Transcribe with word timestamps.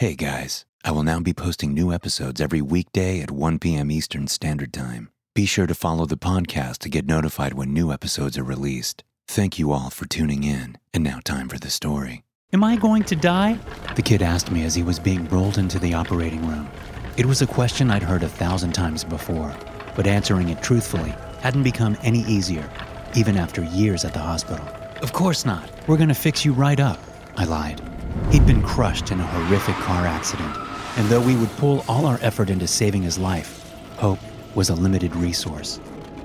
Hey 0.00 0.14
guys, 0.14 0.64
I 0.84 0.92
will 0.92 1.02
now 1.02 1.18
be 1.18 1.32
posting 1.32 1.74
new 1.74 1.92
episodes 1.92 2.40
every 2.40 2.62
weekday 2.62 3.20
at 3.20 3.32
1 3.32 3.58
p.m. 3.58 3.90
Eastern 3.90 4.28
Standard 4.28 4.72
Time. 4.72 5.10
Be 5.34 5.44
sure 5.44 5.66
to 5.66 5.74
follow 5.74 6.06
the 6.06 6.16
podcast 6.16 6.78
to 6.78 6.88
get 6.88 7.04
notified 7.04 7.54
when 7.54 7.72
new 7.72 7.90
episodes 7.90 8.38
are 8.38 8.44
released. 8.44 9.02
Thank 9.26 9.58
you 9.58 9.72
all 9.72 9.90
for 9.90 10.06
tuning 10.06 10.44
in. 10.44 10.78
And 10.94 11.02
now, 11.02 11.18
time 11.24 11.48
for 11.48 11.58
the 11.58 11.68
story. 11.68 12.22
Am 12.52 12.62
I 12.62 12.76
going 12.76 13.02
to 13.06 13.16
die? 13.16 13.58
The 13.96 14.02
kid 14.02 14.22
asked 14.22 14.52
me 14.52 14.62
as 14.62 14.76
he 14.76 14.84
was 14.84 15.00
being 15.00 15.26
rolled 15.30 15.58
into 15.58 15.80
the 15.80 15.94
operating 15.94 16.46
room. 16.46 16.70
It 17.16 17.26
was 17.26 17.42
a 17.42 17.48
question 17.48 17.90
I'd 17.90 18.04
heard 18.04 18.22
a 18.22 18.28
thousand 18.28 18.74
times 18.74 19.02
before, 19.02 19.52
but 19.96 20.06
answering 20.06 20.48
it 20.48 20.62
truthfully 20.62 21.12
hadn't 21.40 21.64
become 21.64 21.96
any 22.04 22.20
easier, 22.20 22.70
even 23.16 23.36
after 23.36 23.64
years 23.64 24.04
at 24.04 24.12
the 24.12 24.20
hospital. 24.20 24.64
Of 25.02 25.12
course 25.12 25.44
not. 25.44 25.68
We're 25.88 25.96
gonna 25.96 26.14
fix 26.14 26.44
you 26.44 26.52
right 26.52 26.78
up, 26.78 27.00
I 27.36 27.46
lied. 27.46 27.87
He'd 28.30 28.46
been 28.46 28.62
crushed 28.62 29.10
in 29.10 29.20
a 29.20 29.26
horrific 29.26 29.74
car 29.76 30.06
accident, 30.06 30.56
and 30.96 31.08
though 31.08 31.20
we 31.20 31.36
would 31.36 31.50
pull 31.56 31.84
all 31.88 32.06
our 32.06 32.18
effort 32.20 32.50
into 32.50 32.66
saving 32.66 33.02
his 33.02 33.18
life, 33.18 33.72
hope 33.96 34.18
was 34.54 34.70
a 34.70 34.74
limited 34.74 35.14
resource. 35.16 35.80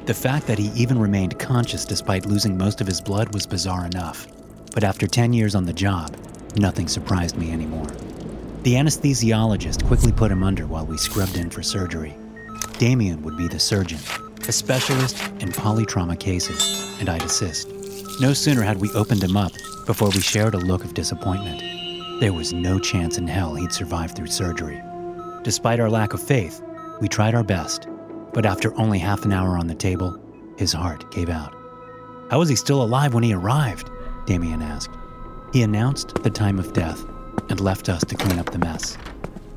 The 0.06 0.14
fact 0.14 0.48
that 0.48 0.60
he 0.60 0.68
even 0.76 1.00
remained 1.00 1.40
conscious 1.40 1.86
despite 1.86 2.26
losing 2.26 2.58
most 2.58 2.82
of 2.82 2.88
his 2.88 3.00
blood 3.00 3.34
was 3.34 3.46
bizarre 3.46 3.86
enough. 3.86 4.28
But 4.74 4.84
after 4.84 5.08
10 5.08 5.32
years 5.32 5.56
on 5.56 5.66
the 5.66 5.72
job, 5.72 6.16
nothing 6.58 6.88
surprised 6.90 7.38
me 7.38 7.52
anymore. 7.52 7.88
The 8.64 8.74
anesthesiologist 8.74 9.86
quickly 9.86 10.12
put 10.12 10.32
him 10.32 10.44
under 10.44 10.68
while 10.68 10.86
we 10.86 10.98
scrubbed 10.98 11.38
in 11.38 11.50
for 11.50 11.64
surgery. 11.64 12.16
Damien 12.80 13.22
would 13.22 13.38
be 13.38 13.48
the 13.48 13.60
surgeon, 13.60 14.00
a 14.48 14.52
specialist 14.52 15.18
in 15.40 15.52
polytrauma 15.52 16.20
cases, 16.20 16.98
and 17.00 17.08
I'd 17.08 17.24
assist. 17.24 17.70
No 18.20 18.34
sooner 18.34 18.62
had 18.62 18.82
we 18.82 18.92
opened 18.92 19.24
him 19.24 19.38
up 19.38 19.54
before 19.86 20.10
we 20.10 20.22
shared 20.22 20.54
a 20.54 20.58
look 20.58 20.84
of 20.84 20.94
disappointment. 20.94 21.73
There 22.24 22.32
was 22.32 22.54
no 22.54 22.80
chance 22.80 23.18
in 23.18 23.28
hell 23.28 23.54
he'd 23.54 23.74
survive 23.74 24.14
through 24.14 24.28
surgery. 24.28 24.82
Despite 25.44 25.82
our 25.82 25.90
lack 25.90 26.14
of 26.14 26.24
faith, 26.24 26.62
we 27.02 27.10
tried 27.10 27.36
our 27.36 27.44
best, 27.44 27.90
but 28.34 28.46
after 28.46 28.74
only 28.80 28.98
half 28.98 29.26
an 29.26 29.34
hour 29.34 29.58
on 29.58 29.68
the 29.68 29.76
table, 29.76 30.18
his 30.58 30.72
heart 30.72 31.12
gave 31.12 31.28
out. 31.28 31.53
How 32.31 32.40
was 32.40 32.47
he 32.47 32.56
still 32.56 32.81
alive 32.81 33.14
when 33.14 33.25
he 33.25 33.34
arrived? 33.34 33.90
Damien 34.25 34.62
asked. 34.62 34.96
He 35.52 35.64
announced 35.64 36.16
the 36.24 36.30
time 36.30 36.59
of 36.59 36.72
death 36.72 37.03
and 37.50 37.59
left 37.59 37.90
us 37.90 38.06
to 38.06 38.16
clean 38.16 38.40
up 38.40 38.52
the 38.52 38.58
mess. 38.58 38.97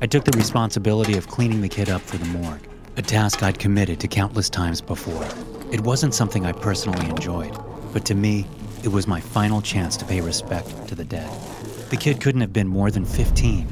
I 0.01 0.05
took 0.05 0.25
the 0.25 0.37
responsibility 0.37 1.15
of 1.15 1.29
cleaning 1.29 1.61
the 1.61 1.69
kid 1.69 1.89
up 1.89 2.01
for 2.01 2.17
the 2.17 2.25
morgue, 2.25 2.67
a 2.97 3.01
task 3.01 3.43
I'd 3.43 3.59
committed 3.59 4.01
to 4.01 4.09
countless 4.09 4.49
times 4.49 4.81
before. 4.81 5.25
It 5.71 5.79
wasn't 5.79 6.13
something 6.13 6.45
I 6.45 6.51
personally 6.51 7.09
enjoyed, 7.09 7.57
but 7.93 8.03
to 8.07 8.13
me, 8.13 8.45
it 8.83 8.89
was 8.89 9.07
my 9.07 9.21
final 9.21 9.61
chance 9.61 9.95
to 9.95 10.05
pay 10.05 10.19
respect 10.19 10.89
to 10.89 10.95
the 10.95 11.05
dead. 11.05 11.31
The 11.89 11.95
kid 11.95 12.19
couldn't 12.19 12.41
have 12.41 12.51
been 12.51 12.67
more 12.67 12.91
than 12.91 13.05
15, 13.05 13.65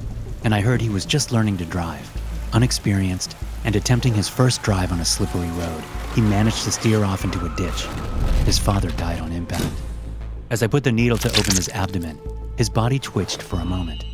and 0.46 0.56
I 0.56 0.62
heard 0.62 0.80
he 0.80 0.88
was 0.88 1.06
just 1.06 1.34
learning 1.34 1.58
to 1.58 1.66
drive. 1.66 2.10
Unexperienced 2.54 3.36
and 3.66 3.76
attempting 3.76 4.14
his 4.14 4.30
first 4.30 4.64
drive 4.64 4.94
on 4.94 5.02
a 5.02 5.06
slippery 5.06 5.50
road, 5.50 5.84
he 6.14 6.22
managed 6.22 6.64
to 6.64 6.72
steer 6.72 7.04
off 7.04 7.26
into 7.26 7.46
a 7.46 7.54
ditch. 7.58 7.88
His 8.46 8.58
father 8.58 8.90
died 8.92 9.20
on 9.20 9.34
impact. 9.34 9.68
As 10.50 10.64
I 10.64 10.68
put 10.68 10.86
the 10.86 10.94
needle 10.94 11.18
to 11.18 11.30
open 11.30 11.56
his 11.56 11.68
abdomen, 11.70 12.18
his 12.58 12.70
body 12.70 13.00
twitched 13.00 13.42
for 13.42 13.58
a 13.58 13.66
moment. 13.66 14.06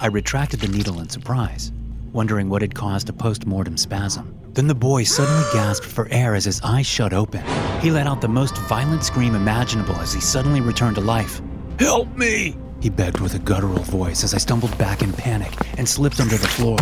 I 0.00 0.08
retracted 0.08 0.58
the 0.58 0.66
needle 0.66 0.98
in 0.98 1.08
surprise, 1.08 1.70
wondering 2.12 2.48
what 2.48 2.62
had 2.62 2.74
caused 2.74 3.08
a 3.08 3.12
post 3.12 3.46
mortem 3.46 3.76
spasm. 3.76 4.34
Then 4.54 4.66
the 4.66 4.74
boy 4.74 5.04
suddenly 5.04 5.44
gasped 5.52 5.86
for 5.86 6.08
air 6.10 6.34
as 6.34 6.44
his 6.44 6.60
eyes 6.62 6.86
shut 6.86 7.12
open. 7.12 7.44
He 7.80 7.92
let 7.92 8.08
out 8.08 8.20
the 8.20 8.26
most 8.26 8.56
violent 8.66 9.04
scream 9.04 9.36
imaginable 9.36 9.94
as 9.96 10.12
he 10.12 10.20
suddenly 10.20 10.60
returned 10.60 10.96
to 10.96 11.02
life. 11.02 11.40
Help 11.78 12.08
me! 12.16 12.56
He 12.84 12.90
begged 12.90 13.20
with 13.20 13.34
a 13.34 13.38
guttural 13.38 13.82
voice 13.82 14.24
as 14.24 14.34
I 14.34 14.36
stumbled 14.36 14.76
back 14.76 15.00
in 15.00 15.10
panic 15.10 15.54
and 15.78 15.88
slipped 15.88 16.20
under 16.20 16.36
the 16.36 16.46
floor. 16.46 16.76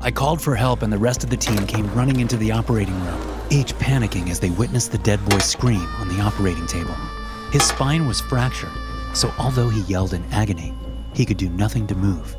I 0.00 0.10
called 0.10 0.40
for 0.40 0.54
help, 0.54 0.80
and 0.80 0.90
the 0.90 0.96
rest 0.96 1.24
of 1.24 1.28
the 1.28 1.36
team 1.36 1.66
came 1.66 1.92
running 1.92 2.20
into 2.20 2.38
the 2.38 2.50
operating 2.50 2.98
room, 3.04 3.20
each 3.50 3.74
panicking 3.74 4.30
as 4.30 4.40
they 4.40 4.48
witnessed 4.48 4.92
the 4.92 4.98
dead 4.98 5.22
boy 5.26 5.40
scream 5.40 5.86
on 5.98 6.08
the 6.08 6.22
operating 6.22 6.66
table. 6.66 6.94
His 7.50 7.64
spine 7.64 8.06
was 8.06 8.18
fractured, 8.18 8.72
so 9.12 9.30
although 9.38 9.68
he 9.68 9.82
yelled 9.82 10.14
in 10.14 10.24
agony, 10.32 10.72
he 11.12 11.26
could 11.26 11.36
do 11.36 11.50
nothing 11.50 11.86
to 11.88 11.94
move. 11.94 12.34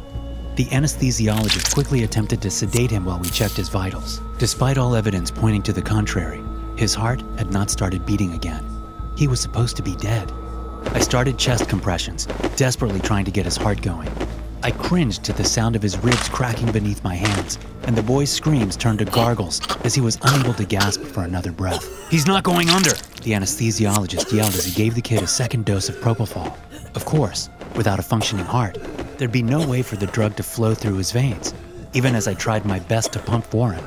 The 0.56 0.66
anesthesiologist 0.66 1.72
quickly 1.72 2.06
attempted 2.06 2.42
to 2.42 2.50
sedate 2.50 2.90
him 2.90 3.06
while 3.06 3.20
we 3.20 3.30
checked 3.30 3.58
his 3.58 3.70
vitals. 3.70 4.22
Despite 4.40 4.80
all 4.80 4.96
evidence 4.96 5.30
pointing 5.30 5.62
to 5.64 5.74
the 5.74 5.84
contrary, 5.84 6.42
his 6.78 6.96
heart 6.96 7.22
had 7.38 7.54
not 7.54 7.70
started 7.70 8.08
beating 8.08 8.34
again. 8.34 8.66
He 9.16 9.28
was 9.28 9.40
supposed 9.40 9.76
to 9.76 9.84
be 9.84 9.96
dead. 9.98 10.32
I 10.88 11.00
started 11.00 11.38
chest 11.38 11.70
compressions, 11.70 12.26
desperately 12.56 13.00
trying 13.00 13.26
to 13.26 13.32
get 13.32 13.46
his 13.46 13.58
heart 13.58 13.82
going. 13.82 14.10
I 14.62 14.72
cringed 14.72 15.24
to 15.26 15.34
the 15.34 15.44
sound 15.44 15.76
of 15.76 15.82
his 15.82 15.98
ribs 15.98 16.30
cracking 16.30 16.72
beneath 16.72 17.04
my 17.04 17.16
hands, 17.16 17.60
and 17.84 17.98
the 17.98 18.02
boy's 18.02 18.32
screams 18.32 18.78
turned 18.78 19.00
to 19.00 19.06
gargles 19.06 19.60
as 19.84 19.94
he 19.94 20.00
was 20.00 20.18
unable 20.22 20.54
to 20.54 20.66
gasp 20.66 21.02
for 21.02 21.24
another 21.24 21.52
breath. 21.52 22.10
He's 22.10 22.28
not 22.28 22.44
going 22.44 22.70
under, 22.70 22.92
the 23.24 23.32
anesthesiologist 23.32 24.32
yelled 24.32 24.54
as 24.54 24.66
he 24.66 24.72
gave 24.72 24.96
the 24.96 25.02
kid 25.02 25.22
a 25.22 25.28
second 25.28 25.66
dose 25.66 25.90
of 25.90 25.96
propofol. 25.96 26.56
Of 26.96 27.04
course, 27.04 27.50
without 27.76 28.00
a 28.00 28.04
functioning 28.04 28.46
heart, 28.46 28.78
there'd 29.18 29.32
be 29.32 29.44
no 29.44 29.68
way 29.68 29.82
for 29.82 29.98
the 29.98 30.08
drug 30.08 30.36
to 30.38 30.44
flow 30.44 30.74
through 30.74 30.96
his 30.96 31.12
veins, 31.12 31.54
even 31.94 32.16
as 32.16 32.28
I 32.28 32.34
tried 32.34 32.66
my 32.66 32.80
best 32.80 33.12
to 33.14 33.20
pump 33.20 33.46
for 33.46 33.74
him. 33.74 33.86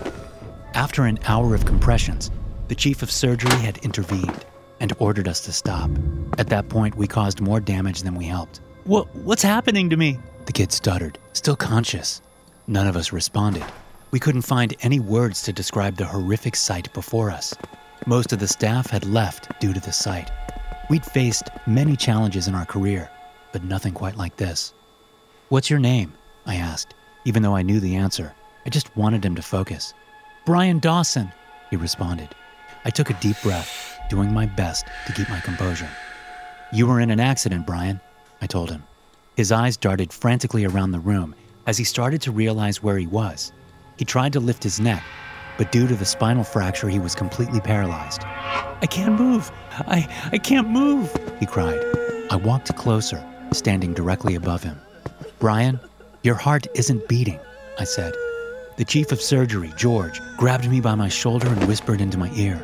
After 0.75 1.05
an 1.05 1.19
hour 1.27 1.55
of 1.55 1.65
compressions, 1.65 2.31
the 2.69 2.75
chief 2.75 3.03
of 3.03 3.11
surgery 3.11 3.57
had 3.61 3.79
intervened 3.79 4.45
and 4.81 4.93
ordered 4.99 5.29
us 5.29 5.41
to 5.43 5.53
stop. 5.53 5.91
At 6.39 6.49
that 6.49 6.69
point, 6.69 6.97
we 6.97 7.07
caused 7.07 7.41
more 7.41 7.61
damage 7.61 8.03
than 8.03 8.15
we 8.15 8.25
helped. 8.25 8.61
What, 8.85 9.15
what's 9.17 9.43
happening 9.43 9.91
to 9.91 9.97
me? 9.97 10.19
The 10.47 10.53
kid 10.53 10.73
stuttered, 10.73 11.19
still 11.33 11.57
conscious. 11.57 12.23
None 12.67 12.87
of 12.87 12.97
us 12.97 13.13
responded. 13.13 13.65
We 14.11 14.21
couldn't 14.21 14.43
find 14.43 14.75
any 14.83 15.01
words 15.01 15.43
to 15.43 15.53
describe 15.53 15.97
the 15.97 16.05
horrific 16.05 16.57
sight 16.57 16.93
before 16.93 17.31
us. 17.31 17.55
Most 18.07 18.33
of 18.33 18.39
the 18.39 18.49
staff 18.49 18.89
had 18.91 19.05
left 19.05 19.59
due 19.61 19.73
to 19.73 19.81
the 19.81 19.93
sight. 19.93 20.31
We'd 20.89 21.05
faced 21.05 21.51
many 21.67 21.97
challenges 21.97 22.47
in 22.47 22.55
our 22.55 22.65
career, 22.65 23.11
but 23.53 23.65
nothing 23.65 23.93
quite 23.93 24.17
like 24.17 24.37
this. 24.37 24.73
What's 25.49 25.71
your 25.71 25.81
name? 25.81 26.13
I 26.47 26.57
asked, 26.57 26.95
even 27.25 27.43
though 27.43 27.57
I 27.57 27.63
knew 27.63 27.81
the 27.81 27.97
answer. 27.97 28.35
I 28.65 28.71
just 28.71 28.97
wanted 28.97 29.25
him 29.25 29.35
to 29.35 29.43
focus. 29.43 29.95
Brian 30.45 30.79
Dawson, 30.79 31.33
he 31.71 31.77
responded. 31.77 32.29
I 32.85 32.91
took 32.91 33.11
a 33.11 33.15
deep 33.15 33.37
breath 33.43 33.86
doing 34.09 34.33
my 34.33 34.47
best 34.47 34.87
to 35.07 35.13
keep 35.13 35.29
my 35.29 35.41
composure. 35.41 35.89
You 36.73 36.87
were 36.87 37.01
in 37.01 37.11
an 37.11 37.21
accident, 37.21 37.67
Brian, 37.67 38.01
I 38.41 38.47
told 38.47 38.71
him. 38.71 38.83
His 39.37 39.53
eyes 39.53 39.77
darted 39.77 40.13
frantically 40.13 40.65
around 40.65 40.93
the 40.93 40.99
room 40.99 41.35
as 41.67 41.79
he 41.79 41.85
started 41.85 42.23
to 42.23 42.33
realize 42.33 42.83
where 42.83 42.99
he 42.99 43.07
was. 43.07 43.53
He 43.99 44.05
tried 44.05 44.33
to 44.35 44.41
lift 44.41 44.63
his 44.63 44.81
neck, 44.81 45.03
but 45.59 45.73
due 45.73 45.87
to 45.87 45.95
the 45.95 46.05
spinal 46.05 46.45
fracture, 46.45 46.89
he 46.89 46.99
was 46.99 47.15
completely 47.15 47.61
paralyzed. 47.61 48.23
I 48.25 48.87
can't 48.91 49.19
move. 49.19 49.51
I, 49.73 50.09
I 50.33 50.39
can't 50.39 50.69
move, 50.69 51.15
he 51.41 51.47
cried. 51.47 51.81
I 52.31 52.37
walked 52.37 52.75
closer, 52.77 53.25
standing 53.53 53.95
directly 53.95 54.35
above 54.35 54.63
him. 54.63 54.81
Brian, 55.39 55.81
your 56.23 56.35
heart 56.35 56.67
isn't 56.75 57.09
beating, 57.09 57.41
I 57.79 57.85
said. 57.85 58.15
The 58.77 58.85
chief 58.85 59.13
of 59.13 59.21
surgery, 59.23 59.73
George, 59.77 60.21
grabbed 60.37 60.69
me 60.69 60.81
by 60.81 60.95
my 60.95 61.09
shoulder 61.09 61.47
and 61.47 61.69
whispered 61.69 62.01
into 62.01 62.19
my 62.19 62.31
ear. 62.35 62.61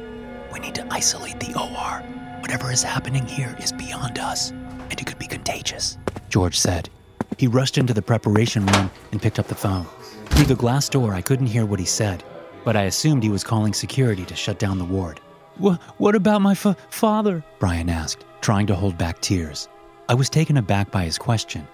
We 0.53 0.61
need 0.61 0.75
to 0.77 0.87
isolate 0.91 1.41
the 1.41 1.59
OR. 1.59 2.01
Whatever 2.41 2.71
is 2.71 2.83
happening 2.83 3.27
here 3.27 3.57
is 3.59 3.73
beyond 3.73 4.19
us, 4.19 4.51
and 4.51 5.01
it 5.01 5.07
could 5.07 5.19
be 5.19 5.27
contagious, 5.27 5.97
George 6.29 6.59
said. 6.59 6.91
He 7.39 7.47
rushed 7.47 7.79
into 7.79 7.95
the 7.95 8.03
preparation 8.03 8.67
room 8.67 8.91
and 9.11 9.23
picked 9.23 9.39
up 9.39 9.49
the 9.49 9.55
phone. 9.55 9.87
Through 10.27 10.45
the 10.45 10.55
glass 10.55 10.89
door, 10.89 11.15
I 11.15 11.23
couldn't 11.23 11.47
hear 11.47 11.65
what 11.65 11.81
he 11.81 11.87
said, 11.87 12.23
but 12.65 12.77
I 12.77 12.83
assumed 12.83 13.23
he 13.23 13.31
was 13.31 13.45
calling 13.45 13.73
security 13.73 14.25
to 14.27 14.37
shut 14.37 14.59
down 14.59 14.79
the 14.79 14.85
ward. 14.85 15.21
what 15.59 16.15
about 16.15 16.43
my 16.43 16.55
fa- 16.55 16.77
father? 16.91 17.43
Brian 17.59 17.89
asked, 17.89 18.25
trying 18.41 18.67
to 18.67 18.75
hold 18.75 18.99
back 18.99 19.21
tears. 19.21 19.69
I 20.09 20.15
was 20.15 20.29
taken 20.29 20.57
aback 20.59 20.91
by 20.91 21.05
his 21.05 21.19
question. 21.19 21.67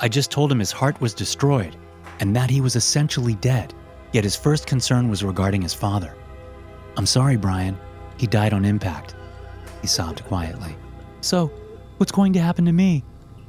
I 0.00 0.08
just 0.08 0.30
told 0.30 0.50
him 0.50 0.58
his 0.58 0.72
heart 0.72 1.00
was 1.00 1.14
destroyed 1.14 1.76
and 2.20 2.34
that 2.36 2.50
he 2.50 2.60
was 2.60 2.76
essentially 2.76 3.34
dead, 3.36 3.74
yet 4.12 4.24
his 4.24 4.36
first 4.36 4.66
concern 4.66 5.08
was 5.08 5.24
regarding 5.24 5.62
his 5.62 5.74
father. 5.74 6.14
I'm 6.96 7.06
sorry, 7.06 7.36
Brian. 7.36 7.78
He 8.22 8.28
died 8.28 8.52
on 8.52 8.64
impact. 8.64 9.16
He 9.80 9.88
sobbed 9.88 10.22
quietly. 10.26 10.76
So, 11.22 11.48
what's 11.96 12.12
going 12.12 12.32
to 12.34 12.38
happen 12.38 12.64
to 12.66 12.72
me? 12.72 13.02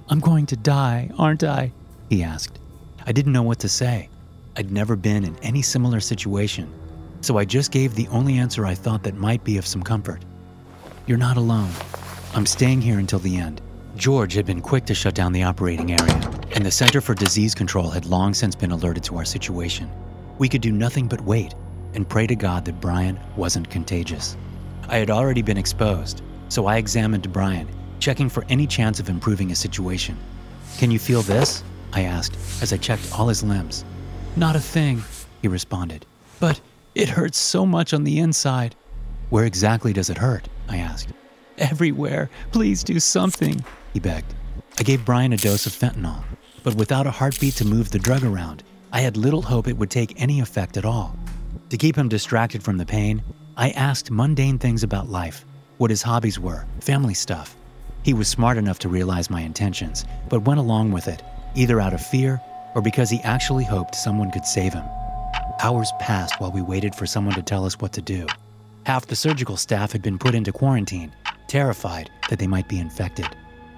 I'm 0.10 0.20
going 0.20 0.48
to 0.48 0.58
die, 0.58 1.12
aren't 1.16 1.44
I? 1.44 1.72
He 2.10 2.24
asked. 2.24 2.58
I 3.06 3.12
didn't 3.12 3.34
know 3.34 3.44
what 3.44 3.60
to 3.60 3.70
say. 3.70 4.10
I'd 4.58 4.72
never 4.72 4.96
been 4.96 5.26
in 5.26 5.38
any 5.44 5.62
similar 5.62 6.00
situation, 6.00 6.74
so 7.22 7.38
I 7.38 7.46
just 7.46 7.72
gave 7.72 7.94
the 7.94 8.08
only 8.08 8.40
answer 8.40 8.66
I 8.66 8.74
thought 8.74 9.04
that 9.04 9.14
might 9.14 9.44
be 9.44 9.60
of 9.60 9.68
some 9.68 9.84
comfort. 9.84 10.26
You're 11.06 11.20
not 11.20 11.38
alone. 11.38 11.70
I'm 12.34 12.48
staying 12.48 12.82
here 12.82 12.98
until 12.98 13.20
the 13.20 13.38
end. 13.38 13.62
George 13.96 14.34
had 14.34 14.48
been 14.48 14.60
quick 14.60 14.86
to 14.86 14.96
shut 14.96 15.14
down 15.14 15.34
the 15.34 15.44
operating 15.44 15.92
area, 15.92 16.32
and 16.56 16.66
the 16.66 16.72
Center 16.72 17.00
for 17.00 17.14
Disease 17.14 17.54
Control 17.54 17.92
had 17.92 18.08
long 18.08 18.34
since 18.34 18.56
been 18.56 18.72
alerted 18.72 19.04
to 19.04 19.18
our 19.18 19.26
situation. 19.26 19.88
We 20.40 20.50
could 20.50 20.62
do 20.62 20.72
nothing 20.72 21.08
but 21.08 21.22
wait 21.22 21.54
and 21.94 22.10
pray 22.10 22.26
to 22.26 22.36
God 22.36 22.66
that 22.66 22.82
Brian 22.82 23.20
wasn't 23.38 23.70
contagious. 23.70 24.36
I 24.88 24.98
had 24.98 25.10
already 25.10 25.42
been 25.42 25.58
exposed, 25.58 26.22
so 26.50 26.66
I 26.66 26.78
examined 26.78 27.32
Brian, 27.32 27.68
checking 28.00 28.30
for 28.30 28.46
any 28.50 28.68
chance 28.68 29.00
of 29.00 29.10
improving 29.10 29.50
his 29.50 29.60
situation. 29.60 30.18
Can 30.78 30.92
you 30.92 31.00
feel 31.00 31.22
this? 31.22 31.64
I 31.94 32.02
asked 32.02 32.38
as 32.62 32.74
I 32.74 32.78
checked 32.78 33.10
all 33.18 33.28
his 33.28 33.44
limbs. 33.44 33.86
Not 34.36 34.56
a 34.56 34.60
thing, 34.60 35.04
he 35.42 35.48
responded. 35.48 36.06
But 36.40 36.60
it 36.96 37.10
hurts 37.10 37.38
so 37.38 37.66
much 37.66 37.94
on 37.94 38.04
the 38.04 38.20
inside. 38.20 38.76
Where 39.30 39.46
exactly 39.46 39.94
does 39.94 40.10
it 40.10 40.18
hurt? 40.18 40.48
I 40.68 40.78
asked. 40.78 41.10
Everywhere. 41.58 42.30
Please 42.52 42.84
do 42.84 43.00
something 43.00 43.64
he 43.94 44.00
begged. 44.00 44.34
I 44.80 44.84
gave 44.84 45.06
Brian 45.06 45.34
a 45.34 45.38
dose 45.38 45.66
of 45.66 45.74
fentanyl, 45.74 46.24
but 46.64 46.76
without 46.76 47.08
a 47.08 47.12
heartbeat 47.12 47.56
to 47.56 47.66
move 47.66 47.92
the 47.92 48.00
drug 48.00 48.24
around, 48.24 48.64
I 48.92 49.02
had 49.02 49.18
little 49.18 49.42
hope 49.42 49.68
it 49.68 49.78
would 49.78 49.92
take 49.92 50.20
any 50.22 50.40
effect 50.40 50.78
at 50.78 50.86
all. 50.86 51.18
To 51.70 51.78
keep 51.78 51.96
him 51.96 52.10
distracted 52.10 52.64
from 52.64 52.78
the 52.78 52.86
pain, 52.86 53.24
I 53.56 53.70
asked 53.72 54.10
mundane 54.10 54.58
things 54.58 54.82
about 54.82 55.10
life, 55.10 55.46
what 55.78 55.92
his 55.92 56.02
hobbies 56.02 56.40
were, 56.40 56.66
family 56.80 57.14
stuff. 57.14 57.56
He 58.02 58.14
was 58.14 58.28
smart 58.28 58.58
enough 58.58 58.80
to 58.80 58.90
realize 58.90 59.30
my 59.30 59.42
intentions, 59.42 60.06
but 60.28 60.46
went 60.46 60.60
along 60.60 60.92
with 60.92 61.08
it, 61.08 61.22
either 61.54 61.80
out 61.80 61.94
of 61.94 62.04
fear 62.04 62.42
or 62.74 62.82
because 62.82 63.12
he 63.12 63.20
actually 63.22 63.64
hoped 63.64 63.94
someone 63.94 64.32
could 64.32 64.46
save 64.46 64.74
him. 64.74 64.86
Hours 65.62 65.92
passed 66.00 66.42
while 66.42 66.52
we 66.52 66.64
waited 66.64 66.96
for 66.96 67.06
someone 67.06 67.36
to 67.36 67.44
tell 67.44 67.64
us 67.64 67.80
what 67.80 67.94
to 67.94 68.02
do. 68.02 68.26
Half 68.88 69.06
the 69.06 69.16
surgical 69.16 69.56
staff 69.56 69.92
had 69.92 70.02
been 70.02 70.18
put 70.18 70.34
into 70.34 70.52
quarantine, 70.52 71.12
terrified 71.48 72.10
that 72.30 72.40
they 72.40 72.48
might 72.48 72.68
be 72.68 72.80
infected. 72.80 73.28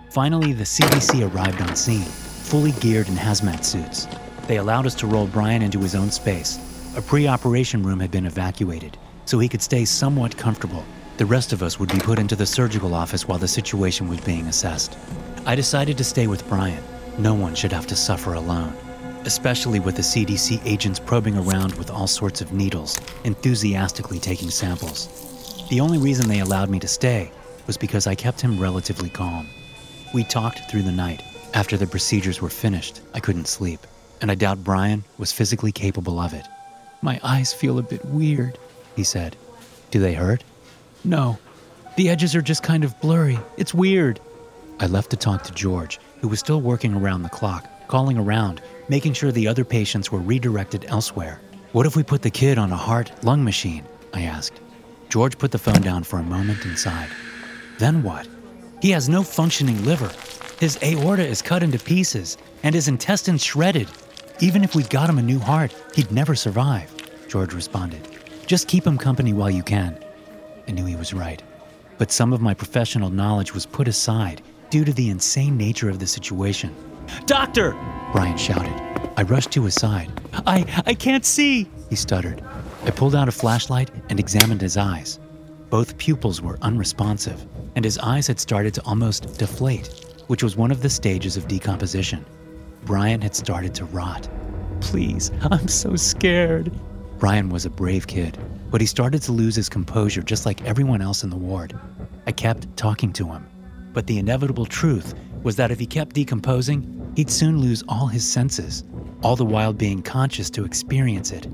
Finally, 0.10 0.54
the 0.54 0.63
CDC 0.63 1.30
arrived 1.30 1.62
on 1.62 1.75
scene, 1.75 2.06
fully 2.06 2.71
geared 2.80 3.10
in 3.10 3.16
hazmat 3.16 3.66
suits. 3.66 4.07
They 4.48 4.56
allowed 4.57 4.86
us 4.86 4.95
to 4.95 5.07
roll 5.07 5.28
Brian 5.28 5.62
into 5.62 5.80
his 5.80 5.95
own 5.95 6.12
space. 6.12 6.60
A 6.95 7.01
pre 7.01 7.28
operation 7.28 7.83
room 7.83 8.00
had 8.00 8.12
been 8.12 8.25
evacuated, 8.25 8.98
so 9.25 9.39
he 9.39 9.50
could 9.50 9.62
stay 9.62 9.86
somewhat 9.86 10.38
comfortable. 10.38 10.86
The 11.18 11.25
rest 11.25 11.54
of 11.54 11.63
us 11.63 11.80
would 11.80 11.92
be 11.92 12.00
put 12.00 12.19
into 12.19 12.36
the 12.36 12.45
surgical 12.45 12.94
office 12.94 13.27
while 13.27 13.39
the 13.39 13.48
situation 13.48 14.07
was 14.07 14.19
being 14.22 14.48
assessed. 14.48 14.98
I 15.45 15.56
decided 15.56 15.98
to 15.98 16.04
stay 16.04 16.27
with 16.27 16.48
Brian. 16.48 16.83
No 17.18 17.33
one 17.33 17.56
should 17.56 17.72
have 17.72 17.88
to 17.88 17.95
suffer 17.95 18.33
alone, 18.33 18.75
especially 19.24 19.80
with 19.80 19.95
the 19.95 20.01
CDC 20.01 20.62
agents 20.66 21.00
probing 21.00 21.38
around 21.38 21.74
with 21.75 21.89
all 21.89 22.07
sorts 22.07 22.42
of 22.42 22.51
needles, 22.51 23.00
enthusiastically 23.24 24.19
taking 24.19 24.50
samples. 24.50 25.66
The 25.69 25.80
only 25.80 25.98
reason 25.98 26.28
they 26.28 26.39
allowed 26.39 26.69
me 26.69 26.80
to 26.80 26.88
stay 26.88 27.31
was 27.68 27.78
because 27.78 28.07
I 28.07 28.16
kept 28.16 28.42
him 28.42 28.60
relatively 28.60 29.10
calm. 29.10 29.48
We 30.13 30.24
talked 30.24 30.69
through 30.69 30.83
the 30.83 30.92
night. 30.92 31.24
After 31.54 31.78
the 31.78 31.88
procedures 31.88 32.42
were 32.42 32.50
finished, 32.50 33.01
I 33.13 33.19
couldn't 33.19 33.48
sleep, 33.48 33.80
and 34.21 34.30
I 34.30 34.36
doubt 34.36 34.63
Brian 34.63 35.04
was 35.18 35.31
physically 35.31 35.71
capable 35.71 36.19
of 36.19 36.33
it. 36.33 36.45
My 37.01 37.19
eyes 37.24 37.54
feel 37.54 37.80
a 37.80 37.83
bit 37.83 38.04
weird, 38.06 38.57
he 38.95 39.03
said. 39.03 39.36
Do 39.92 40.00
they 40.00 40.13
hurt? 40.13 40.44
No. 41.03 41.38
The 41.95 42.09
edges 42.09 42.36
are 42.36 42.42
just 42.42 42.63
kind 42.63 42.83
of 42.83 43.00
blurry. 43.00 43.39
It's 43.57 43.74
weird. 43.74 44.19
I 44.80 44.88
left 44.88 45.12
to 45.12 45.18
talk 45.18 45.44
to 45.44 45.53
George, 45.53 46.00
who 46.19 46.27
was 46.27 46.39
still 46.39 46.62
working 46.62 46.94
around 46.94 47.24
the 47.24 47.30
clock, 47.30 47.69
calling 47.88 48.18
around, 48.18 48.62
making 48.89 49.13
sure 49.13 49.31
the 49.31 49.47
other 49.47 49.63
patients 49.63 50.12
were 50.12 50.19
redirected 50.19 50.86
elsewhere. 50.88 51.39
What 51.71 51.86
if 51.86 51.95
we 51.95 52.03
put 52.03 52.21
the 52.21 52.30
kid 52.30 52.57
on 52.57 52.71
a 52.71 52.77
heart 52.77 53.12
lung 53.24 53.44
machine? 53.44 53.86
I 54.13 54.24
asked. 54.24 54.59
George 55.09 55.38
put 55.38 55.51
the 55.51 55.57
phone 55.57 55.81
down 55.81 56.03
for 56.03 56.19
a 56.19 56.24
moment 56.24 56.65
and 56.65 56.77
sighed. 56.77 57.09
Then 57.77 58.03
what? 58.03 58.27
He 58.81 58.92
has 58.92 59.07
no 59.07 59.24
functioning 59.24 59.83
liver. 59.86 60.12
His 60.59 60.77
aorta 60.83 61.25
is 61.25 61.42
cut 61.42 61.63
into 61.63 61.80
pieces 61.80 62.38
and 62.63 62.74
his 62.74 62.88
intestines 62.88 63.44
shredded. 63.44 63.89
Even 64.39 64.63
if 64.63 64.75
we 64.75 64.83
got 64.83 65.09
him 65.09 65.18
a 65.18 65.21
new 65.21 65.39
heart, 65.39 65.74
he'd 65.95 66.12
never 66.12 66.36
survive, 66.36 66.92
George 67.27 67.53
responded. 67.53 68.14
Just 68.45 68.68
keep 68.68 68.86
him 68.86 68.97
company 68.97 69.33
while 69.33 69.50
you 69.50 69.63
can. 69.63 69.97
I 70.68 70.71
knew 70.71 70.86
he 70.86 70.95
was 70.95 71.13
right. 71.13 71.42
But 71.97 72.12
some 72.12 72.31
of 72.31 72.42
my 72.42 72.53
professional 72.53 73.09
knowledge 73.09 73.53
was 73.53 73.65
put 73.65 73.88
aside 73.88 74.42
due 74.69 74.86
to 74.86 74.94
the 74.94 75.09
insane 75.09 75.57
nature 75.57 75.89
of 75.89 76.00
the 76.00 76.07
situation. 76.07 76.75
Doctor! 77.25 77.71
Brian 78.12 78.38
shouted. 78.38 78.74
I 79.18 79.24
rushed 79.24 79.51
to 79.51 79.63
his 79.63 79.75
side. 79.75 80.12
I, 80.45 80.65
I 80.86 80.94
can't 80.94 81.25
see, 81.25 81.69
he 81.89 81.95
stuttered. 81.95 82.44
I 82.83 82.92
pulled 82.92 83.15
out 83.15 83.30
a 83.30 83.31
flashlight 83.31 83.89
and 84.09 84.19
examined 84.19 84.62
his 84.62 84.77
eyes. 84.77 85.19
Both 85.69 85.97
pupils 85.97 86.42
were 86.42 86.59
unresponsive, 86.62 87.45
and 87.75 87.83
his 87.83 87.97
eyes 87.97 88.27
had 88.27 88.39
started 88.39 88.74
to 88.75 88.83
almost 88.86 89.38
deflate, 89.38 89.88
which 90.27 90.44
was 90.44 90.56
one 90.56 90.71
of 90.71 90.81
the 90.81 90.89
stages 90.89 91.38
of 91.38 91.47
decomposition. 91.47 92.25
Brian 92.83 93.21
had 93.21 93.36
started 93.36 93.74
to 93.75 93.86
rot. 93.86 94.27
Please, 94.81 95.31
I'm 95.50 95.68
so 95.68 95.95
scared. 95.95 96.71
Brian 97.25 97.50
was 97.50 97.66
a 97.66 97.72
brave 97.72 98.06
kid, 98.06 98.38
but 98.69 98.80
he 98.80 98.86
started 98.86 99.19
to 99.24 99.31
lose 99.31 99.56
his 99.56 99.68
composure 99.68 100.22
just 100.22 100.45
like 100.45 100.63
everyone 100.63 101.01
else 101.01 101.24
in 101.24 101.31
the 101.31 101.36
ward. 101.36 101.75
I 102.27 102.31
kept 102.31 102.77
talking 102.77 103.12
to 103.13 103.25
him, 103.25 103.48
but 103.94 104.06
the 104.06 104.19
inevitable 104.19 104.68
truth 104.68 105.16
was 105.42 105.56
that 105.56 105.72
if 105.72 105.80
he 105.80 105.88
kept 105.88 106.13
decomposing, 106.13 107.12
he'd 107.16 107.31
soon 107.31 107.60
lose 107.60 107.83
all 107.89 108.06
his 108.06 108.31
senses, 108.31 108.83
all 109.24 109.36
the 109.36 109.44
while 109.44 109.74
being 109.74 110.04
conscious 110.04 110.52
to 110.52 110.66
experience 110.66 111.31
it. 111.31 111.47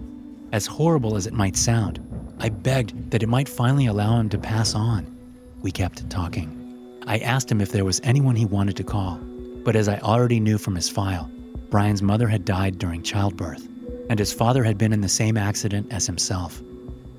As 0.52 0.66
horrible 0.66 1.16
as 1.16 1.26
it 1.26 1.32
might 1.32 1.56
sound, 1.56 2.06
I 2.40 2.50
begged 2.50 3.10
that 3.12 3.24
it 3.24 3.30
might 3.30 3.48
finally 3.48 3.86
allow 3.86 4.20
him 4.20 4.28
to 4.32 4.38
pass 4.38 4.76
on. 4.76 5.08
We 5.62 5.72
kept 5.72 6.10
talking. 6.10 7.00
I 7.08 7.20
asked 7.20 7.50
him 7.50 7.62
if 7.62 7.72
there 7.72 7.86
was 7.86 8.02
anyone 8.04 8.36
he 8.36 8.44
wanted 8.44 8.76
to 8.76 8.84
call, 8.84 9.22
but 9.64 9.78
as 9.78 9.88
I 9.88 10.00
already 10.00 10.42
knew 10.42 10.58
from 10.58 10.76
his 10.76 10.90
file, 10.90 11.32
Brian's 11.70 12.02
mother 12.02 12.28
had 12.28 12.44
died 12.44 12.78
during 12.78 13.04
childbirth, 13.04 13.70
and 14.12 14.20
his 14.20 14.34
father 14.34 14.62
had 14.62 14.78
been 14.78 14.92
in 14.92 15.00
the 15.00 15.08
same 15.08 15.38
accident 15.38 15.88
as 15.90 16.06
himself. 16.06 16.62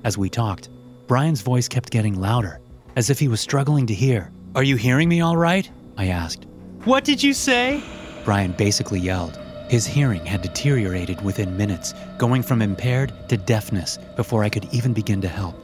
As 0.03 0.15
we 0.15 0.29
talked, 0.29 0.69
Brian's 1.07 1.41
voice 1.41 1.67
kept 1.67 1.89
getting 1.89 2.21
louder, 2.21 2.59
as 2.95 3.09
if 3.09 3.17
he 3.17 3.27
was 3.27 3.41
struggling 3.41 3.87
to 3.87 3.95
hear. 3.95 4.31
Are 4.53 4.61
you 4.61 4.75
hearing 4.75 5.09
me 5.09 5.19
all 5.19 5.35
right? 5.35 5.67
I 5.97 6.09
asked. 6.09 6.45
What 6.83 7.03
did 7.03 7.23
you 7.23 7.33
say? 7.33 7.81
Brian 8.23 8.51
basically 8.51 8.99
yelled. 8.99 9.39
His 9.69 9.87
hearing 9.87 10.23
had 10.23 10.43
deteriorated 10.43 11.19
within 11.25 11.57
minutes, 11.57 11.95
going 12.19 12.43
from 12.43 12.61
impaired 12.61 13.11
to 13.27 13.37
deafness 13.37 13.97
before 14.15 14.43
I 14.43 14.49
could 14.49 14.71
even 14.71 14.93
begin 14.93 15.19
to 15.21 15.27
help. 15.27 15.55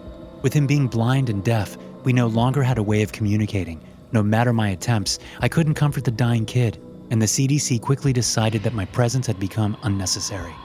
With 0.42 0.54
him 0.54 0.66
being 0.66 0.88
blind 0.88 1.30
and 1.30 1.44
deaf, 1.44 1.78
we 2.06 2.12
no 2.12 2.26
longer 2.26 2.64
had 2.64 2.80
a 2.80 2.84
way 2.84 3.04
of 3.04 3.12
communicating. 3.12 3.80
No 4.12 4.24
matter 4.24 4.52
my 4.52 4.70
attempts, 4.70 5.20
I 5.42 5.48
couldn't 5.48 5.76
comfort 5.76 6.06
the 6.06 6.12
dying 6.26 6.48
kid, 6.48 6.82
and 7.12 7.22
the 7.22 7.28
CDC 7.28 7.82
quickly 7.82 8.14
decided 8.14 8.64
that 8.64 8.74
my 8.74 8.86
presence 8.86 9.28
had 9.28 9.40
become 9.40 9.78
unnecessary. 9.84 10.56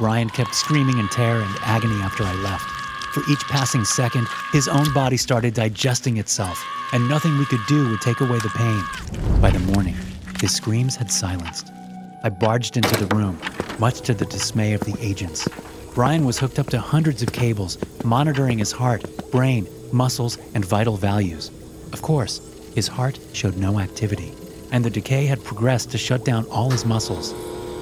Brian 0.00 0.30
kept 0.30 0.54
screaming 0.54 0.96
in 0.96 1.06
terror 1.08 1.42
and 1.42 1.56
agony 1.60 2.00
after 2.00 2.24
I 2.24 2.32
left. 2.36 2.64
For 3.12 3.22
each 3.30 3.44
passing 3.48 3.84
second, 3.84 4.26
his 4.50 4.66
own 4.66 4.90
body 4.94 5.18
started 5.18 5.52
digesting 5.52 6.16
itself, 6.16 6.64
and 6.94 7.06
nothing 7.06 7.36
we 7.36 7.44
could 7.44 7.60
do 7.68 7.90
would 7.90 8.00
take 8.00 8.22
away 8.22 8.38
the 8.38 8.48
pain. 8.48 9.40
By 9.42 9.50
the 9.50 9.58
morning, 9.58 9.94
his 10.40 10.54
screams 10.54 10.96
had 10.96 11.12
silenced. 11.12 11.70
I 12.24 12.30
barged 12.30 12.78
into 12.78 12.96
the 12.96 13.14
room, 13.14 13.38
much 13.78 14.00
to 14.02 14.14
the 14.14 14.24
dismay 14.24 14.72
of 14.72 14.80
the 14.80 14.96
agents. 15.00 15.46
Brian 15.94 16.24
was 16.24 16.38
hooked 16.38 16.58
up 16.58 16.70
to 16.70 16.80
hundreds 16.80 17.22
of 17.22 17.30
cables, 17.34 17.76
monitoring 18.02 18.56
his 18.56 18.72
heart, 18.72 19.04
brain, 19.30 19.66
muscles, 19.92 20.38
and 20.54 20.64
vital 20.64 20.96
values. 20.96 21.50
Of 21.92 22.00
course, 22.00 22.40
his 22.74 22.88
heart 22.88 23.18
showed 23.34 23.58
no 23.58 23.78
activity, 23.78 24.32
and 24.72 24.82
the 24.82 24.88
decay 24.88 25.26
had 25.26 25.44
progressed 25.44 25.90
to 25.90 25.98
shut 25.98 26.24
down 26.24 26.46
all 26.46 26.70
his 26.70 26.86
muscles. 26.86 27.34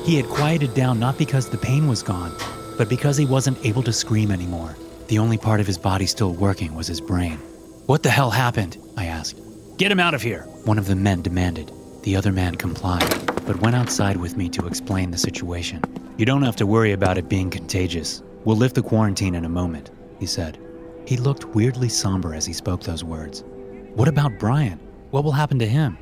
He 0.08 0.16
had 0.16 0.30
quieted 0.30 0.72
down 0.72 0.98
not 0.98 1.18
because 1.18 1.50
the 1.50 1.58
pain 1.58 1.86
was 1.86 2.02
gone, 2.02 2.34
but 2.78 2.88
because 2.88 3.18
he 3.18 3.26
wasn't 3.26 3.62
able 3.62 3.82
to 3.82 3.92
scream 3.92 4.30
anymore. 4.30 4.74
The 5.08 5.18
only 5.18 5.36
part 5.36 5.60
of 5.60 5.66
his 5.66 5.76
body 5.76 6.06
still 6.06 6.32
working 6.32 6.74
was 6.74 6.86
his 6.86 6.98
brain. 6.98 7.36
What 7.84 8.02
the 8.02 8.08
hell 8.08 8.30
happened? 8.30 8.78
I 8.96 9.04
asked. 9.04 9.38
Get 9.76 9.92
him 9.92 10.00
out 10.00 10.14
of 10.14 10.22
here, 10.22 10.44
one 10.64 10.78
of 10.78 10.86
the 10.86 10.96
men 10.96 11.20
demanded. 11.20 11.70
The 12.04 12.16
other 12.16 12.32
man 12.32 12.54
complied. 12.54 13.06
but 13.44 13.60
went 13.60 13.76
outside 13.76 14.16
with 14.16 14.34
me 14.34 14.48
to 14.48 14.66
explain 14.66 15.10
the 15.10 15.18
situation. 15.18 15.82
You 16.16 16.24
don't 16.24 16.42
have 16.42 16.56
to 16.56 16.66
worry 16.66 16.92
about 16.92 17.18
it 17.18 17.28
being 17.28 17.50
contagious. 17.50 18.22
We'll 18.46 18.56
lift 18.56 18.76
the 18.76 18.82
quarantine 18.82 19.34
in 19.34 19.44
a 19.44 19.50
moment, 19.50 19.90
he 20.18 20.24
said. 20.24 20.58
He 21.04 21.18
looked 21.18 21.44
weirdly 21.54 21.90
somber 21.90 22.34
as 22.34 22.46
he 22.46 22.54
spoke 22.54 22.82
those 22.82 23.04
words. 23.04 23.44
What 23.92 24.08
about 24.08 24.38
Brian? 24.38 24.80
What 25.10 25.22
will 25.22 25.32
happen 25.32 25.58
to 25.58 25.66
him? 25.66 25.98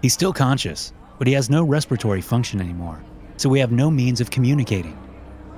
He's 0.00 0.14
still 0.14 0.32
conscious, 0.32 0.94
but 1.18 1.26
he 1.26 1.34
has 1.34 1.50
no 1.50 1.62
respiratory 1.62 2.22
function 2.22 2.58
anymore, 2.58 3.02
so 3.36 3.48
we 3.48 3.60
have 3.60 3.72
no 3.72 3.90
means 3.90 4.20
of 4.20 4.30
communicating. 4.30 4.98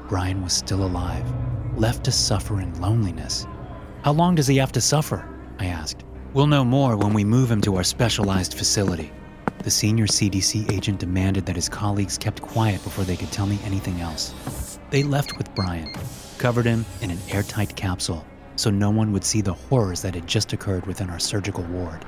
Brian 0.09 0.43
was 0.43 0.53
still 0.53 0.85
alive, 0.85 1.25
left 1.77 2.05
to 2.05 2.13
suffer 2.13 2.61
in 2.61 2.81
loneliness. 2.81 3.47
How 4.03 4.13
long 4.13 4.35
does 4.35 4.47
he 4.47 4.57
have 4.57 4.73
to 4.73 4.81
suffer? 4.81 5.29
I 5.59 5.67
asked. 5.67 6.05
We'll 6.33 6.47
know 6.47 6.65
more 6.65 6.97
when 6.97 7.13
we 7.13 7.25
move 7.25 7.51
him 7.51 7.61
to 7.63 7.77
our 7.77 7.85
specialized 7.85 8.55
facility. 8.55 9.11
The 9.65 9.71
senior 9.71 10.07
CDC 10.07 10.71
agent 10.73 11.01
demanded 11.01 11.47
that 11.47 11.57
his 11.57 11.69
colleagues 11.69 12.19
kept 12.19 12.43
quiet 12.43 12.83
before 12.85 13.05
they 13.05 13.17
could 13.17 13.33
tell 13.33 13.47
me 13.47 13.59
anything 13.65 14.01
else. 14.01 14.79
They 14.91 15.03
left 15.03 15.39
with 15.39 15.55
Brian, 15.55 15.93
covered 16.39 16.67
him 16.67 16.87
in 17.01 17.11
an 17.11 17.19
airtight 17.31 17.75
capsule 17.75 18.25
so 18.57 18.71
no 18.71 18.91
one 18.91 19.13
would 19.13 19.25
see 19.25 19.43
the 19.43 19.53
horrors 19.53 20.03
that 20.03 20.15
had 20.15 20.27
just 20.27 20.53
occurred 20.53 20.87
within 20.87 21.11
our 21.11 21.19
surgical 21.19 21.65
ward. 21.65 22.05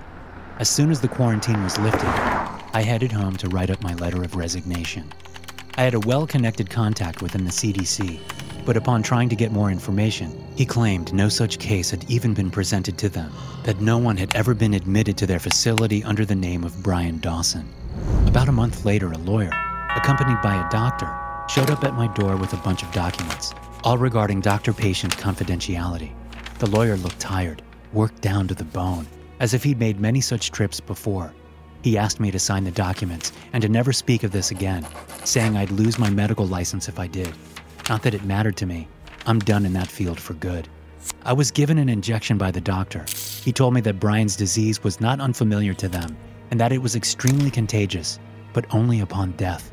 As 0.58 0.68
soon 0.68 0.90
as 0.90 1.00
the 1.00 1.08
quarantine 1.08 1.62
was 1.62 1.78
lifted, 1.78 2.08
I 2.08 2.82
headed 2.82 3.12
home 3.12 3.36
to 3.36 3.48
write 3.48 3.70
up 3.70 3.82
my 3.82 3.94
letter 3.94 4.24
of 4.24 4.34
resignation. 4.34 5.12
I 5.78 5.82
had 5.82 5.94
a 5.94 6.00
well 6.00 6.26
connected 6.26 6.68
contact 6.68 7.22
within 7.22 7.44
the 7.44 7.52
CDC, 7.52 8.18
but 8.66 8.76
upon 8.76 9.00
trying 9.00 9.28
to 9.28 9.36
get 9.36 9.52
more 9.52 9.70
information, 9.70 10.44
he 10.56 10.66
claimed 10.66 11.14
no 11.14 11.28
such 11.28 11.60
case 11.60 11.88
had 11.88 12.04
even 12.10 12.34
been 12.34 12.50
presented 12.50 12.98
to 12.98 13.08
them, 13.08 13.32
that 13.62 13.80
no 13.80 13.96
one 13.96 14.16
had 14.16 14.34
ever 14.34 14.54
been 14.54 14.74
admitted 14.74 15.16
to 15.18 15.24
their 15.24 15.38
facility 15.38 16.02
under 16.02 16.24
the 16.24 16.34
name 16.34 16.64
of 16.64 16.82
Brian 16.82 17.20
Dawson. 17.20 17.72
About 18.26 18.48
a 18.48 18.52
month 18.52 18.84
later, 18.84 19.12
a 19.12 19.18
lawyer, 19.18 19.52
accompanied 19.94 20.42
by 20.42 20.56
a 20.56 20.68
doctor, 20.68 21.16
showed 21.48 21.70
up 21.70 21.84
at 21.84 21.94
my 21.94 22.08
door 22.08 22.36
with 22.36 22.54
a 22.54 22.64
bunch 22.64 22.82
of 22.82 22.90
documents, 22.90 23.54
all 23.84 23.98
regarding 23.98 24.40
doctor 24.40 24.72
patient 24.72 25.16
confidentiality. 25.16 26.10
The 26.58 26.70
lawyer 26.70 26.96
looked 26.96 27.20
tired, 27.20 27.62
worked 27.92 28.20
down 28.20 28.48
to 28.48 28.54
the 28.56 28.64
bone, 28.64 29.06
as 29.38 29.54
if 29.54 29.62
he'd 29.62 29.78
made 29.78 30.00
many 30.00 30.22
such 30.22 30.50
trips 30.50 30.80
before. 30.80 31.32
He 31.82 31.96
asked 31.96 32.18
me 32.18 32.30
to 32.30 32.38
sign 32.38 32.64
the 32.64 32.70
documents 32.70 33.32
and 33.52 33.62
to 33.62 33.68
never 33.68 33.92
speak 33.92 34.24
of 34.24 34.32
this 34.32 34.50
again, 34.50 34.86
saying 35.24 35.56
I'd 35.56 35.70
lose 35.70 35.98
my 35.98 36.10
medical 36.10 36.46
license 36.46 36.88
if 36.88 36.98
I 36.98 37.06
did. 37.06 37.32
Not 37.88 38.02
that 38.02 38.14
it 38.14 38.24
mattered 38.24 38.56
to 38.58 38.66
me. 38.66 38.88
I'm 39.26 39.38
done 39.38 39.64
in 39.64 39.72
that 39.74 39.88
field 39.88 40.18
for 40.18 40.34
good. 40.34 40.68
I 41.22 41.32
was 41.32 41.50
given 41.50 41.78
an 41.78 41.88
injection 41.88 42.36
by 42.36 42.50
the 42.50 42.60
doctor. 42.60 43.04
He 43.44 43.52
told 43.52 43.74
me 43.74 43.80
that 43.82 44.00
Brian's 44.00 44.36
disease 44.36 44.82
was 44.82 45.00
not 45.00 45.20
unfamiliar 45.20 45.74
to 45.74 45.88
them 45.88 46.16
and 46.50 46.58
that 46.58 46.72
it 46.72 46.82
was 46.82 46.96
extremely 46.96 47.50
contagious, 47.50 48.18
but 48.52 48.66
only 48.74 49.00
upon 49.00 49.32
death. 49.32 49.72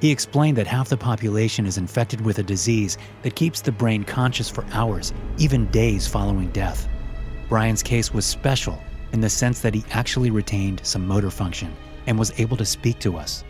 He 0.00 0.10
explained 0.10 0.58
that 0.58 0.66
half 0.66 0.88
the 0.88 0.96
population 0.96 1.66
is 1.66 1.78
infected 1.78 2.20
with 2.20 2.38
a 2.38 2.42
disease 2.42 2.98
that 3.22 3.36
keeps 3.36 3.60
the 3.60 3.72
brain 3.72 4.04
conscious 4.04 4.50
for 4.50 4.64
hours, 4.72 5.12
even 5.38 5.66
days 5.70 6.06
following 6.06 6.50
death. 6.50 6.88
Brian's 7.48 7.82
case 7.82 8.12
was 8.12 8.24
special 8.24 8.78
in 9.14 9.20
the 9.20 9.30
sense 9.30 9.60
that 9.60 9.74
he 9.74 9.84
actually 9.92 10.32
retained 10.32 10.80
some 10.82 11.06
motor 11.06 11.30
function 11.30 11.72
and 12.08 12.18
was 12.18 12.32
able 12.40 12.56
to 12.56 12.66
speak 12.66 12.98
to 12.98 13.16
us. 13.16 13.44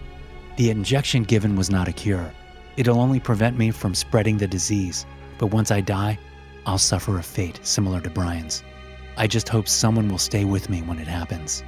The 0.58 0.68
injection 0.68 1.22
given 1.22 1.56
was 1.56 1.70
not 1.70 1.88
a 1.88 1.92
cure. 1.92 2.30
It'll 2.76 3.00
only 3.00 3.18
prevent 3.18 3.56
me 3.56 3.70
from 3.70 3.94
spreading 3.94 4.36
the 4.36 4.46
disease, 4.46 5.06
but 5.38 5.46
once 5.46 5.70
I 5.70 5.80
die, 5.80 6.18
I'll 6.66 6.76
suffer 6.76 7.18
a 7.18 7.22
fate 7.22 7.60
similar 7.62 8.02
to 8.02 8.10
Brian's. 8.10 8.62
I 9.16 9.26
just 9.26 9.48
hope 9.48 9.66
someone 9.66 10.06
will 10.06 10.18
stay 10.18 10.44
with 10.44 10.68
me 10.68 10.82
when 10.82 10.98
it 10.98 11.08
happens. 11.08 11.64